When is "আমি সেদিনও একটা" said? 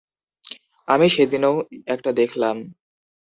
0.87-2.09